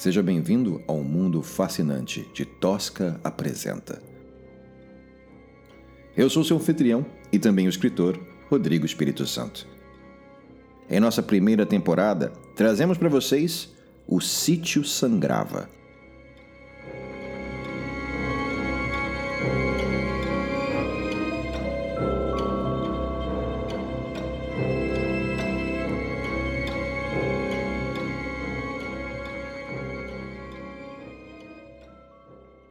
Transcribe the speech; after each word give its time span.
Seja 0.00 0.22
bem-vindo 0.22 0.82
ao 0.86 1.04
mundo 1.04 1.42
fascinante 1.42 2.26
de 2.32 2.46
Tosca 2.46 3.20
Apresenta. 3.22 4.00
Eu 6.16 6.30
sou 6.30 6.42
seu 6.42 6.56
anfitrião 6.56 7.04
e 7.30 7.38
também 7.38 7.66
o 7.66 7.68
escritor 7.68 8.18
Rodrigo 8.48 8.86
Espírito 8.86 9.26
Santo. 9.26 9.68
Em 10.88 10.98
nossa 11.00 11.22
primeira 11.22 11.66
temporada, 11.66 12.32
trazemos 12.56 12.96
para 12.96 13.10
vocês 13.10 13.74
O 14.08 14.22
Sítio 14.22 14.82
Sangrava. 14.84 15.68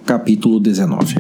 Capítulo 0.10 0.60
19 0.60 1.18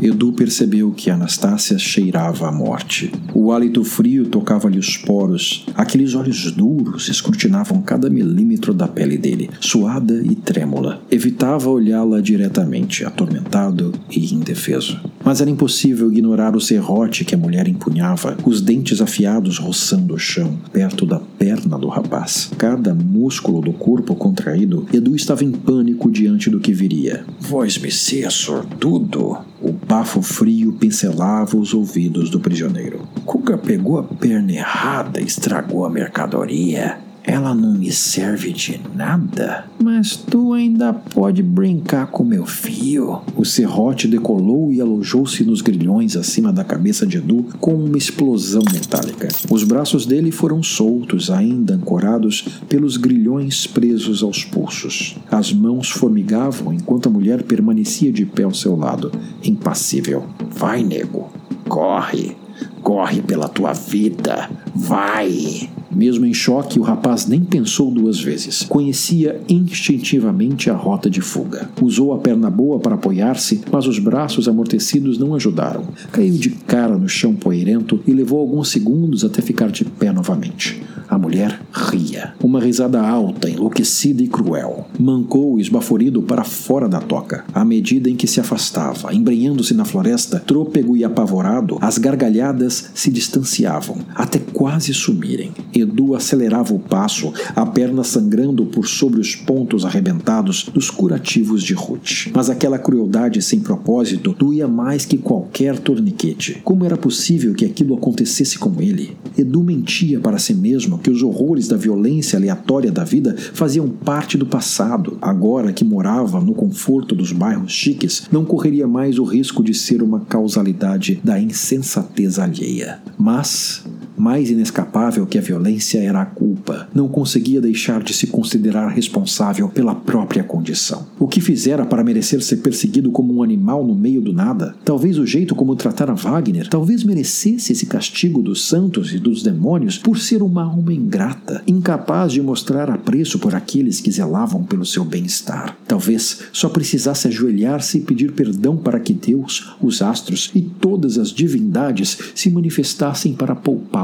Edu 0.00 0.32
percebeu 0.32 0.90
que 0.92 1.10
Anastácia 1.10 1.78
cheirava 1.78 2.48
a 2.48 2.52
morte. 2.52 3.12
O 3.34 3.52
hálito 3.52 3.84
frio 3.84 4.24
tocava-lhe 4.24 4.78
os 4.78 4.96
poros. 4.96 5.66
Aqueles 5.74 6.14
olhos 6.14 6.50
duros 6.50 7.10
escrutinavam 7.10 7.82
cada 7.82 8.08
milímetro 8.08 8.72
da 8.72 8.88
pele 8.88 9.18
dele, 9.18 9.50
suada 9.60 10.22
e 10.22 10.34
trêmula. 10.34 11.02
Evitava 11.10 11.68
olhá-la 11.68 12.22
diretamente, 12.22 13.04
atormentado 13.04 13.92
e 14.10 14.34
indefeso. 14.34 14.98
Mas 15.24 15.40
era 15.40 15.50
impossível 15.50 16.12
ignorar 16.12 16.54
o 16.54 16.60
serrote 16.60 17.24
que 17.24 17.34
a 17.34 17.38
mulher 17.38 17.66
empunhava, 17.66 18.36
os 18.44 18.60
dentes 18.60 19.00
afiados 19.00 19.58
roçando 19.58 20.14
o 20.14 20.18
chão, 20.18 20.58
perto 20.70 21.06
da 21.06 21.18
perna 21.18 21.78
do 21.78 21.88
rapaz. 21.88 22.50
Cada 22.58 22.94
músculo 22.94 23.62
do 23.62 23.72
corpo 23.72 24.14
contraído, 24.14 24.86
Edu 24.92 25.16
estava 25.16 25.42
em 25.42 25.50
pânico 25.50 26.10
diante 26.10 26.50
do 26.50 26.60
que 26.60 26.72
viria. 26.72 27.24
Voz 27.40 27.78
me 27.78 27.90
ser 27.90 28.30
sortudo. 28.30 29.38
O 29.62 29.72
bafo 29.72 30.20
frio 30.20 30.74
pincelava 30.74 31.56
os 31.56 31.72
ouvidos 31.72 32.28
do 32.28 32.38
prisioneiro. 32.38 33.00
Cuca 33.24 33.56
pegou 33.56 33.98
a 33.98 34.02
perna 34.02 34.52
errada 34.52 35.20
e 35.20 35.24
estragou 35.24 35.86
a 35.86 35.90
mercadoria. 35.90 37.03
Ela 37.26 37.54
não 37.54 37.72
me 37.72 37.90
serve 37.90 38.52
de 38.52 38.78
nada, 38.94 39.64
mas 39.82 40.14
tu 40.14 40.52
ainda 40.52 40.92
pode 40.92 41.42
brincar 41.42 42.08
com 42.08 42.22
meu 42.22 42.44
fio. 42.44 43.22
O 43.34 43.46
serrote 43.46 44.06
decolou 44.06 44.70
e 44.70 44.78
alojou-se 44.78 45.42
nos 45.42 45.62
grilhões 45.62 46.16
acima 46.16 46.52
da 46.52 46.62
cabeça 46.62 47.06
de 47.06 47.16
Edu 47.16 47.46
com 47.58 47.74
uma 47.74 47.96
explosão 47.96 48.62
metálica. 48.70 49.28
Os 49.50 49.64
braços 49.64 50.04
dele 50.04 50.30
foram 50.30 50.62
soltos, 50.62 51.30
ainda 51.30 51.74
ancorados 51.74 52.44
pelos 52.68 52.98
grilhões 52.98 53.66
presos 53.66 54.22
aos 54.22 54.44
pulsos. 54.44 55.16
As 55.30 55.50
mãos 55.50 55.90
formigavam 55.90 56.74
enquanto 56.74 57.06
a 57.06 57.12
mulher 57.12 57.42
permanecia 57.44 58.12
de 58.12 58.26
pé 58.26 58.42
ao 58.42 58.52
seu 58.52 58.76
lado, 58.76 59.10
impassível. 59.42 60.24
Vai, 60.50 60.82
nego, 60.82 61.30
corre, 61.70 62.36
corre 62.82 63.22
pela 63.22 63.48
tua 63.48 63.72
vida, 63.72 64.50
vai! 64.74 65.70
Mesmo 65.94 66.26
em 66.26 66.34
choque, 66.34 66.78
o 66.78 66.82
rapaz 66.82 67.26
nem 67.26 67.40
pensou 67.40 67.90
duas 67.90 68.20
vezes. 68.20 68.62
Conhecia 68.64 69.40
instintivamente 69.48 70.70
a 70.70 70.74
rota 70.74 71.08
de 71.08 71.20
fuga. 71.20 71.68
Usou 71.80 72.12
a 72.12 72.18
perna 72.18 72.50
boa 72.50 72.78
para 72.78 72.94
apoiar-se, 72.94 73.62
mas 73.70 73.86
os 73.86 73.98
braços 73.98 74.48
amortecidos 74.48 75.18
não 75.18 75.34
ajudaram. 75.34 75.84
Caiu 76.10 76.34
de 76.34 76.50
cara 76.50 76.98
no 76.98 77.08
chão 77.08 77.34
poeirento 77.34 78.00
e 78.06 78.12
levou 78.12 78.40
alguns 78.40 78.68
segundos 78.68 79.24
até 79.24 79.40
ficar 79.40 79.70
de 79.70 79.84
pé 79.84 80.12
novamente. 80.12 80.82
A 81.14 81.18
mulher 81.18 81.60
ria. 81.72 82.34
Uma 82.42 82.58
risada 82.58 83.00
alta, 83.00 83.48
enlouquecida 83.48 84.20
e 84.20 84.26
cruel. 84.26 84.88
Mancou 84.98 85.60
esbaforido 85.60 86.20
para 86.20 86.42
fora 86.42 86.88
da 86.88 87.00
toca. 87.00 87.44
À 87.54 87.64
medida 87.64 88.10
em 88.10 88.16
que 88.16 88.26
se 88.26 88.40
afastava, 88.40 89.14
embrenhando-se 89.14 89.74
na 89.74 89.84
floresta, 89.84 90.42
trôpego 90.44 90.96
e 90.96 91.04
apavorado, 91.04 91.78
as 91.80 91.98
gargalhadas 91.98 92.90
se 92.92 93.12
distanciavam, 93.12 93.98
até 94.12 94.40
quase 94.40 94.92
sumirem. 94.92 95.52
Edu 95.72 96.16
acelerava 96.16 96.74
o 96.74 96.80
passo, 96.80 97.32
a 97.54 97.64
perna 97.64 98.02
sangrando 98.02 98.66
por 98.66 98.88
sobre 98.88 99.20
os 99.20 99.36
pontos 99.36 99.84
arrebentados 99.84 100.64
dos 100.74 100.90
curativos 100.90 101.62
de 101.62 101.74
Ruth. 101.74 102.32
Mas 102.34 102.50
aquela 102.50 102.76
crueldade 102.76 103.40
sem 103.40 103.60
propósito 103.60 104.34
doía 104.36 104.66
mais 104.66 105.04
que 105.04 105.16
qualquer 105.16 105.78
torniquete. 105.78 106.60
Como 106.64 106.84
era 106.84 106.96
possível 106.96 107.54
que 107.54 107.64
aquilo 107.64 107.94
acontecesse 107.94 108.58
com 108.58 108.82
ele? 108.82 109.16
Edu 109.38 109.62
mentia 109.62 110.18
para 110.18 110.38
si 110.38 110.54
mesmo 110.54 111.03
que 111.04 111.10
os 111.10 111.22
horrores 111.22 111.68
da 111.68 111.76
violência 111.76 112.38
aleatória 112.38 112.90
da 112.90 113.04
vida 113.04 113.36
faziam 113.52 113.86
parte 113.90 114.38
do 114.38 114.46
passado. 114.46 115.18
Agora 115.20 115.70
que 115.70 115.84
morava 115.84 116.40
no 116.40 116.54
conforto 116.54 117.14
dos 117.14 117.30
bairros 117.30 117.72
chiques, 117.72 118.26
não 118.32 118.42
correria 118.42 118.88
mais 118.88 119.18
o 119.18 119.24
risco 119.24 119.62
de 119.62 119.74
ser 119.74 120.02
uma 120.02 120.20
causalidade 120.20 121.20
da 121.22 121.38
insensatez 121.38 122.38
alheia. 122.38 123.02
Mas 123.18 123.84
mais 124.16 124.50
inescapável 124.50 125.26
que 125.26 125.38
a 125.38 125.42
violência 125.42 125.98
era 125.98 126.22
a 126.22 126.26
culpa. 126.26 126.88
Não 126.94 127.08
conseguia 127.08 127.60
deixar 127.60 128.02
de 128.02 128.14
se 128.14 128.26
considerar 128.26 128.88
responsável 128.88 129.68
pela 129.68 129.94
própria 129.94 130.42
condição. 130.42 131.06
O 131.18 131.28
que 131.28 131.40
fizera 131.40 131.84
para 131.84 132.04
merecer 132.04 132.42
ser 132.42 132.58
perseguido 132.58 133.10
como 133.10 133.34
um 133.34 133.42
animal 133.42 133.84
no 133.86 133.94
meio 133.94 134.20
do 134.20 134.32
nada? 134.32 134.74
Talvez 134.84 135.18
o 135.18 135.26
jeito 135.26 135.54
como 135.54 135.76
tratara 135.76 136.14
Wagner, 136.14 136.68
talvez 136.68 137.04
merecesse 137.04 137.72
esse 137.72 137.86
castigo 137.86 138.42
dos 138.42 138.66
santos 138.66 139.12
e 139.12 139.18
dos 139.18 139.42
demônios 139.42 139.98
por 139.98 140.18
ser 140.18 140.42
uma 140.42 140.64
alma 140.64 140.92
ingrata, 140.92 141.62
incapaz 141.66 142.32
de 142.32 142.42
mostrar 142.42 142.90
apreço 142.90 143.38
por 143.38 143.54
aqueles 143.54 144.00
que 144.00 144.10
zelavam 144.10 144.62
pelo 144.64 144.84
seu 144.84 145.04
bem-estar. 145.04 145.76
Talvez 145.86 146.40
só 146.52 146.68
precisasse 146.68 147.28
ajoelhar-se 147.28 147.98
e 147.98 148.00
pedir 148.00 148.32
perdão 148.32 148.76
para 148.76 149.00
que 149.00 149.12
Deus, 149.12 149.74
os 149.80 150.02
astros 150.02 150.50
e 150.54 150.60
todas 150.62 151.18
as 151.18 151.30
divindades 151.30 152.18
se 152.34 152.50
manifestassem 152.50 153.34
para 153.34 153.54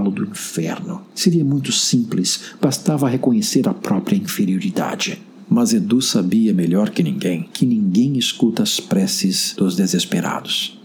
poupá-lo 0.01 0.11
do 0.11 0.25
inferno. 0.25 1.03
Seria 1.15 1.45
muito 1.45 1.71
simples, 1.71 2.41
bastava 2.61 3.09
reconhecer 3.09 3.69
a 3.69 3.75
própria 3.75 4.17
inferioridade. 4.17 5.21
Mas 5.49 5.73
Edu 5.73 6.01
sabia 6.01 6.55
melhor 6.55 6.91
que 6.91 7.03
ninguém 7.03 7.49
que 7.53 7.67
ninguém 7.67 8.17
escuta 8.17 8.63
as 8.63 8.81
preces 8.81 9.55
dos 9.57 9.77
desesperados. 9.77 10.79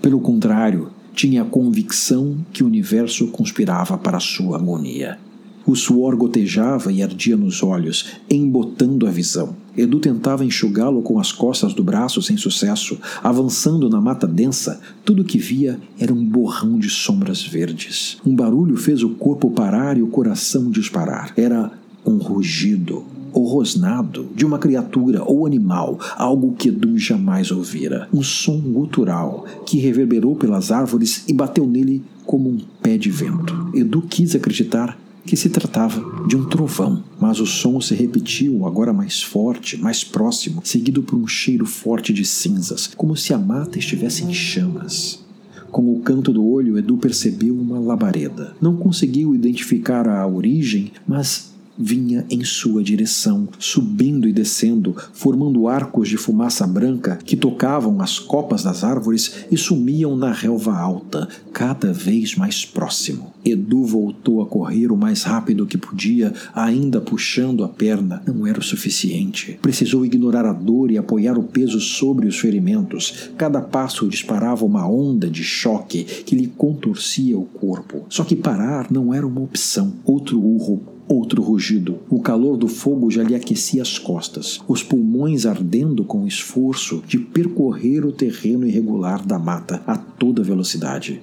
Pelo 0.00 0.20
contrário, 0.20 0.90
tinha 1.14 1.42
a 1.42 1.44
convicção 1.44 2.38
que 2.52 2.62
o 2.62 2.66
universo 2.66 3.26
conspirava 3.28 3.98
para 3.98 4.20
sua 4.20 4.56
agonia. 4.56 5.18
O 5.66 5.76
suor 5.76 6.16
gotejava 6.16 6.92
e 6.92 7.02
ardia 7.02 7.36
nos 7.36 7.62
olhos, 7.62 8.12
embotando 8.28 9.06
a 9.06 9.10
visão. 9.10 9.56
Edu 9.76 10.00
tentava 10.00 10.44
enxugá-lo 10.44 11.02
com 11.02 11.18
as 11.18 11.32
costas 11.32 11.72
do 11.72 11.82
braço 11.82 12.20
sem 12.20 12.36
sucesso. 12.36 12.98
Avançando 13.22 13.88
na 13.88 14.00
mata 14.00 14.26
densa, 14.26 14.80
tudo 15.04 15.24
que 15.24 15.38
via 15.38 15.78
era 15.98 16.12
um 16.12 16.24
borrão 16.24 16.78
de 16.78 16.90
sombras 16.90 17.42
verdes. 17.42 18.18
Um 18.26 18.34
barulho 18.34 18.76
fez 18.76 19.02
o 19.02 19.10
corpo 19.10 19.50
parar 19.50 19.96
e 19.96 20.02
o 20.02 20.08
coração 20.08 20.70
disparar. 20.70 21.32
Era 21.36 21.72
um 22.04 22.16
rugido, 22.16 23.04
ou 23.32 23.46
rosnado 23.46 24.28
de 24.34 24.44
uma 24.44 24.58
criatura 24.58 25.22
ou 25.24 25.46
animal, 25.46 25.98
algo 26.16 26.54
que 26.54 26.68
Edu 26.68 26.98
jamais 26.98 27.50
ouvira. 27.50 28.08
Um 28.12 28.22
som 28.22 28.58
gutural 28.60 29.46
que 29.64 29.78
reverberou 29.78 30.36
pelas 30.36 30.70
árvores 30.70 31.24
e 31.26 31.32
bateu 31.32 31.66
nele 31.66 32.02
como 32.24 32.50
um 32.50 32.58
pé 32.82 32.96
de 32.96 33.10
vento. 33.10 33.70
Edu 33.74 34.02
quis 34.02 34.34
acreditar 34.34 34.98
que 35.24 35.36
se 35.36 35.48
tratava 35.48 36.26
de 36.26 36.36
um 36.36 36.44
trovão, 36.44 37.02
mas 37.20 37.40
o 37.40 37.46
som 37.46 37.80
se 37.80 37.94
repetiu, 37.94 38.66
agora 38.66 38.92
mais 38.92 39.22
forte, 39.22 39.76
mais 39.76 40.02
próximo, 40.02 40.60
seguido 40.64 41.02
por 41.02 41.16
um 41.16 41.26
cheiro 41.26 41.64
forte 41.64 42.12
de 42.12 42.24
cinzas, 42.24 42.88
como 42.88 43.16
se 43.16 43.32
a 43.32 43.38
mata 43.38 43.78
estivesse 43.78 44.24
em 44.24 44.32
chamas. 44.32 45.22
Com 45.70 45.90
o 45.90 46.00
canto 46.00 46.32
do 46.32 46.44
olho, 46.46 46.76
Edu 46.76 46.98
percebeu 46.98 47.54
uma 47.56 47.78
labareda. 47.78 48.54
Não 48.60 48.76
conseguiu 48.76 49.34
identificar 49.34 50.06
a 50.06 50.26
origem, 50.26 50.92
mas 51.06 51.51
vinha 51.82 52.24
em 52.30 52.44
sua 52.44 52.82
direção, 52.82 53.48
subindo 53.58 54.28
e 54.28 54.32
descendo, 54.32 54.94
formando 55.12 55.66
arcos 55.68 56.08
de 56.08 56.16
fumaça 56.16 56.66
branca 56.66 57.18
que 57.24 57.36
tocavam 57.36 58.00
as 58.00 58.18
copas 58.18 58.62
das 58.62 58.84
árvores 58.84 59.46
e 59.50 59.56
sumiam 59.56 60.16
na 60.16 60.32
relva 60.32 60.76
alta, 60.76 61.28
cada 61.52 61.92
vez 61.92 62.36
mais 62.36 62.64
próximo. 62.64 63.32
Edu 63.44 63.84
voltou 63.84 64.40
a 64.40 64.46
correr 64.46 64.92
o 64.92 64.96
mais 64.96 65.24
rápido 65.24 65.66
que 65.66 65.76
podia, 65.76 66.32
ainda 66.54 67.00
puxando 67.00 67.64
a 67.64 67.68
perna. 67.68 68.22
Não 68.26 68.46
era 68.46 68.60
o 68.60 68.62
suficiente. 68.62 69.58
Precisou 69.60 70.06
ignorar 70.06 70.46
a 70.46 70.52
dor 70.52 70.90
e 70.90 70.98
apoiar 70.98 71.36
o 71.36 71.42
peso 71.42 71.80
sobre 71.80 72.28
os 72.28 72.38
ferimentos. 72.38 73.30
Cada 73.36 73.60
passo 73.60 74.08
disparava 74.08 74.64
uma 74.64 74.88
onda 74.88 75.28
de 75.28 75.42
choque 75.42 76.04
que 76.04 76.36
lhe 76.36 76.46
contorcia 76.46 77.36
o 77.36 77.44
corpo. 77.44 78.04
Só 78.08 78.22
que 78.22 78.36
parar 78.36 78.86
não 78.90 79.12
era 79.12 79.26
uma 79.26 79.40
opção. 79.40 79.92
Outro 80.04 80.40
urro 80.40 80.91
Outro 81.12 81.42
rugido. 81.42 81.98
O 82.08 82.22
calor 82.22 82.56
do 82.56 82.66
fogo 82.66 83.10
já 83.10 83.22
lhe 83.22 83.34
aquecia 83.34 83.82
as 83.82 83.98
costas, 83.98 84.62
os 84.66 84.82
pulmões 84.82 85.44
ardendo 85.44 86.04
com 86.04 86.22
o 86.22 86.26
esforço 86.26 87.02
de 87.06 87.18
percorrer 87.18 88.02
o 88.06 88.12
terreno 88.12 88.66
irregular 88.66 89.22
da 89.22 89.38
mata 89.38 89.82
a 89.86 89.94
toda 89.94 90.42
velocidade. 90.42 91.20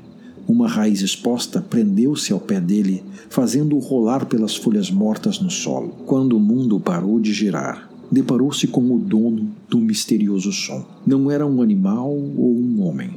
Uma 0.47 0.67
raiz 0.67 1.01
exposta 1.01 1.59
prendeu-se 1.59 2.31
ao 2.31 2.39
pé 2.39 2.61
dele, 2.61 3.03
fazendo-o 3.31 3.79
rolar 3.79 4.27
pelas 4.27 4.55
folhas 4.55 4.91
mortas 4.91 5.39
no 5.39 5.49
solo. 5.49 5.95
Quando 6.05 6.37
o 6.37 6.39
mundo 6.39 6.79
parou 6.79 7.19
de 7.19 7.33
girar, 7.33 7.89
deparou-se 8.11 8.67
com 8.67 8.95
o 8.95 8.99
dono 8.99 9.49
do 9.67 9.79
misterioso 9.79 10.51
som. 10.51 10.85
Não 11.03 11.31
era 11.31 11.47
um 11.47 11.63
animal 11.63 12.11
ou 12.11 12.55
um 12.55 12.83
homem, 12.83 13.09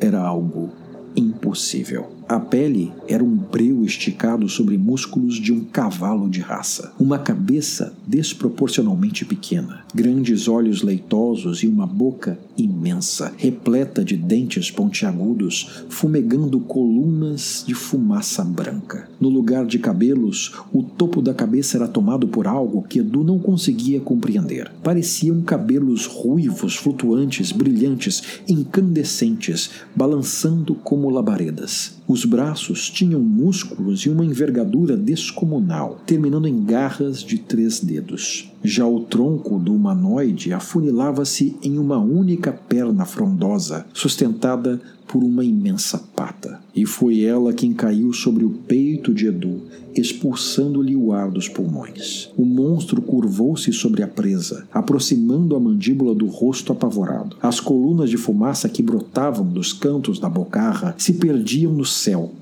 era 0.00 0.22
algo 0.22 0.70
impossível. 1.14 2.15
A 2.28 2.40
pele 2.40 2.92
era 3.06 3.22
um 3.22 3.36
breu 3.36 3.84
esticado 3.84 4.48
sobre 4.48 4.76
músculos 4.76 5.36
de 5.36 5.52
um 5.52 5.60
cavalo 5.60 6.28
de 6.28 6.40
raça. 6.40 6.92
Uma 6.98 7.20
cabeça 7.20 7.94
desproporcionalmente 8.04 9.24
pequena, 9.24 9.84
grandes 9.94 10.48
olhos 10.48 10.82
leitosos 10.82 11.62
e 11.62 11.68
uma 11.68 11.86
boca 11.86 12.36
imensa, 12.58 13.32
repleta 13.36 14.04
de 14.04 14.16
dentes 14.16 14.72
pontiagudos, 14.72 15.84
fumegando 15.88 16.58
colunas 16.58 17.62
de 17.64 17.74
fumaça 17.74 18.42
branca. 18.42 19.08
No 19.20 19.28
lugar 19.28 19.64
de 19.64 19.78
cabelos, 19.78 20.52
o 20.72 20.82
topo 20.82 21.22
da 21.22 21.32
cabeça 21.32 21.76
era 21.76 21.86
tomado 21.86 22.26
por 22.26 22.48
algo 22.48 22.82
que 22.82 22.98
Edu 22.98 23.22
não 23.22 23.38
conseguia 23.38 24.00
compreender. 24.00 24.72
Pareciam 24.82 25.42
cabelos 25.42 26.06
ruivos, 26.06 26.74
flutuantes, 26.74 27.52
brilhantes, 27.52 28.40
incandescentes, 28.48 29.70
balançando 29.94 30.74
como 30.74 31.08
labaredas. 31.08 31.95
Os 32.08 32.24
braços 32.24 32.88
tinham 32.88 33.20
músculos 33.20 34.02
e 34.02 34.08
uma 34.08 34.24
envergadura 34.24 34.96
descomunal, 34.96 36.00
terminando 36.06 36.46
em 36.46 36.64
garras 36.64 37.20
de 37.20 37.38
três 37.38 37.80
dedos. 37.80 38.48
Já 38.68 38.84
o 38.84 38.98
tronco 38.98 39.60
do 39.60 39.72
humanoide 39.72 40.52
afunilava-se 40.52 41.56
em 41.62 41.78
uma 41.78 41.98
única 41.98 42.52
perna 42.52 43.04
frondosa, 43.04 43.86
sustentada 43.94 44.80
por 45.06 45.22
uma 45.22 45.44
imensa 45.44 46.02
pata. 46.16 46.58
E 46.74 46.84
foi 46.84 47.22
ela 47.22 47.52
quem 47.52 47.72
caiu 47.72 48.12
sobre 48.12 48.44
o 48.44 48.50
peito 48.50 49.14
de 49.14 49.28
Edu, 49.28 49.62
expulsando-lhe 49.94 50.96
o 50.96 51.12
ar 51.12 51.30
dos 51.30 51.48
pulmões. 51.48 52.28
O 52.36 52.44
monstro 52.44 53.00
curvou-se 53.00 53.72
sobre 53.72 54.02
a 54.02 54.08
presa, 54.08 54.66
aproximando 54.74 55.54
a 55.54 55.60
mandíbula 55.60 56.12
do 56.12 56.26
rosto 56.26 56.72
apavorado. 56.72 57.36
As 57.40 57.60
colunas 57.60 58.10
de 58.10 58.16
fumaça 58.16 58.68
que 58.68 58.82
brotavam 58.82 59.46
dos 59.46 59.72
cantos 59.72 60.18
da 60.18 60.28
bocarra 60.28 60.92
se 60.98 61.12
perdiam 61.12 61.72
no 61.72 61.84
céu, 61.84 62.32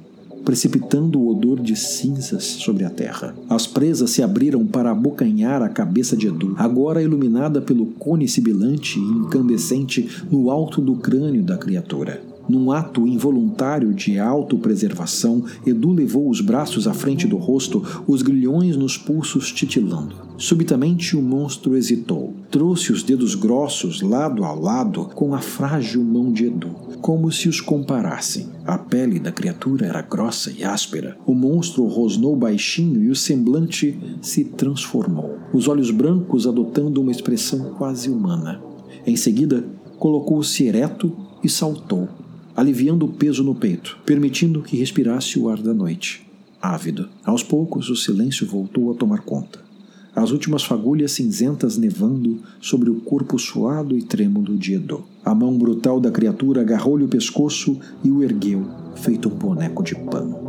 precipitando 0.45 1.21
o 1.21 1.29
odor 1.31 1.61
de 1.61 1.75
cinzas 1.77 2.45
sobre 2.45 2.85
a 2.85 2.91
terra. 2.91 3.35
As 3.49 3.67
presas 3.67 4.11
se 4.11 4.23
abriram 4.23 4.67
para 4.67 4.91
abocanhar 4.91 5.63
a 5.63 5.69
cabeça 5.69 6.17
de 6.17 6.27
Edu, 6.27 6.55
agora 6.59 7.03
iluminada 7.03 7.61
pelo 7.61 7.87
cone 7.87 8.29
sibilante 8.29 8.99
e 8.99 9.03
incandescente 9.03 10.09
no 10.31 10.51
alto 10.51 10.81
do 10.81 10.97
crânio 10.97 11.43
da 11.43 11.57
criatura. 11.57 12.34
Num 12.49 12.71
ato 12.71 13.07
involuntário 13.07 13.95
de 13.95 14.19
autopreservação, 14.19 15.45
Edu 15.67 15.93
levou 15.93 16.29
os 16.29 16.41
braços 16.41 16.87
à 16.87 16.93
frente 16.93 17.27
do 17.27 17.37
rosto, 17.37 17.83
os 18.07 18.23
grilhões 18.23 18.77
nos 18.77 18.99
pulsos 18.99 19.51
titilando. 19.51 20.17
Subitamente 20.37 21.17
o 21.17 21.23
monstro 21.23 21.77
hesitou. 21.77 22.35
Trouxe 22.51 22.93
os 22.93 23.03
dedos 23.03 23.35
grossos 23.35 24.03
lado 24.03 24.45
a 24.45 24.53
lado 24.53 25.07
com 25.15 25.35
a 25.35 25.39
frágil 25.39 26.03
mão 26.03 26.33
de 26.33 26.47
Edu, 26.47 26.71
como 27.01 27.31
se 27.31 27.49
os 27.49 27.61
comparassem. 27.61 28.49
A 28.67 28.77
pele 28.77 29.19
da 29.19 29.31
criatura 29.31 29.87
era 29.87 30.03
grossa 30.03 30.51
e 30.51 30.65
áspera. 30.65 31.17
O 31.27 31.35
monstro 31.35 31.87
rosnou 31.87 32.37
baixinho 32.37 33.03
e 33.03 33.11
o 33.11 33.17
semblante 33.17 33.99
se 34.21 34.45
transformou, 34.45 35.39
os 35.53 35.69
olhos 35.69 35.91
brancos 35.91 36.47
adotando 36.47 37.01
uma 37.01 37.13
expressão 37.13 37.75
quase 37.79 38.11
humana. 38.11 38.61
Em 39.07 39.17
seguida, 39.17 39.65
colocou-se 39.99 40.65
ereto 40.65 41.13
e 41.43 41.49
saltou, 41.49 42.09
aliviando 42.57 43.07
o 43.07 43.09
peso 43.09 43.43
no 43.43 43.55
peito, 43.55 43.99
permitindo 44.05 44.63
que 44.63 44.77
respirasse 44.77 45.39
o 45.39 45.49
ar 45.49 45.59
da 45.59 45.75
noite. 45.75 46.27
Ávido. 46.61 47.09
Aos 47.25 47.43
poucos, 47.43 47.91
o 47.91 47.97
silêncio 47.97 48.47
voltou 48.47 48.91
a 48.91 48.95
tomar 48.95 49.21
conta. 49.21 49.59
As 50.15 50.31
últimas 50.31 50.63
fagulhas 50.63 51.13
cinzentas 51.13 51.77
nevando 51.77 52.39
sobre 52.61 52.89
o 52.89 53.01
corpo 53.01 53.39
suado 53.39 53.99
e 53.99 54.03
trêmulo 54.03 54.57
de 54.57 54.75
Edo. 54.75 55.05
A 55.25 55.35
mão 55.35 55.59
brutal 55.59 55.99
da 55.99 56.11
criatura 56.11 56.61
agarrou-lhe 56.61 57.05
o 57.05 57.09
pescoço 57.09 57.79
e 58.05 58.11
o 58.11 58.23
ergueu, 58.23 58.65
feito 58.95 59.29
um 59.29 59.35
boneco 59.35 59.83
de 59.83 59.97
pano. 59.97 60.44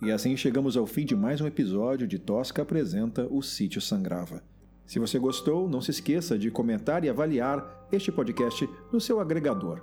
E 0.00 0.12
assim 0.12 0.36
chegamos 0.36 0.76
ao 0.76 0.86
fim 0.86 1.06
de 1.06 1.16
mais 1.16 1.40
um 1.40 1.46
episódio 1.46 2.06
de 2.06 2.18
Tosca 2.18 2.60
apresenta 2.60 3.26
O 3.30 3.40
Sítio 3.40 3.80
Sangrava. 3.80 4.42
Se 4.86 4.98
você 4.98 5.18
gostou, 5.18 5.68
não 5.68 5.80
se 5.80 5.90
esqueça 5.90 6.38
de 6.38 6.50
comentar 6.50 7.02
e 7.02 7.08
avaliar 7.08 7.88
este 7.90 8.12
podcast 8.12 8.68
no 8.92 9.00
seu 9.00 9.18
agregador. 9.20 9.80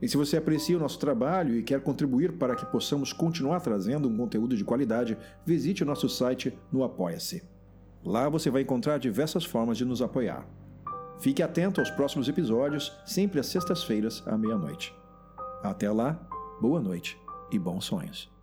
E 0.00 0.08
se 0.08 0.16
você 0.16 0.36
aprecia 0.36 0.76
o 0.76 0.80
nosso 0.80 1.00
trabalho 1.00 1.56
e 1.56 1.64
quer 1.64 1.80
contribuir 1.80 2.38
para 2.38 2.54
que 2.54 2.64
possamos 2.66 3.12
continuar 3.12 3.60
trazendo 3.60 4.08
um 4.08 4.16
conteúdo 4.16 4.56
de 4.56 4.64
qualidade, 4.64 5.18
visite 5.44 5.82
o 5.82 5.86
nosso 5.86 6.08
site 6.08 6.56
no 6.70 6.84
Apoia-se. 6.84 7.42
Lá 8.04 8.28
você 8.28 8.50
vai 8.50 8.62
encontrar 8.62 8.98
diversas 8.98 9.44
formas 9.44 9.76
de 9.76 9.84
nos 9.84 10.00
apoiar. 10.00 10.46
Fique 11.18 11.42
atento 11.42 11.80
aos 11.80 11.90
próximos 11.90 12.28
episódios, 12.28 12.96
sempre 13.04 13.40
às 13.40 13.46
sextas-feiras, 13.46 14.22
à 14.24 14.38
meia-noite. 14.38 14.94
Até 15.60 15.90
lá, 15.90 16.24
boa 16.60 16.80
noite 16.80 17.18
e 17.50 17.58
bons 17.58 17.84
sonhos. 17.84 18.37